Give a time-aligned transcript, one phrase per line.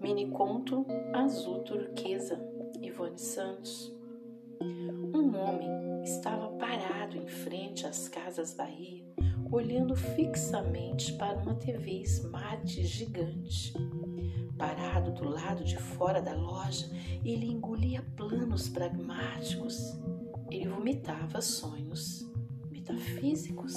[0.00, 2.40] Mini Conto Azul Turquesa,
[2.80, 3.94] Ivone Santos.
[4.62, 9.04] Um homem estava parado em frente às Casas Bahia,
[9.52, 13.74] olhando fixamente para uma TV Smart gigante.
[14.56, 16.90] Parado do lado de fora da loja,
[17.22, 20.00] ele engolia planos pragmáticos.
[20.50, 22.26] Ele vomitava sonhos
[22.70, 23.74] metafísicos.